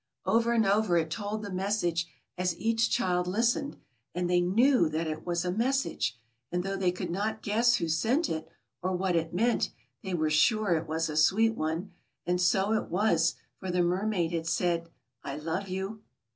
[0.25, 3.77] Over and over it told the message as each child listened,
[4.15, 6.17] and they knew that it was a message;
[6.51, 8.49] and though they could not guess who sent it,
[8.81, 9.69] or what it meant,
[10.01, 11.91] they were sure it was a sweet one;
[12.25, 14.89] and so it was, for the mermaid had said,
[15.23, 16.01] love you.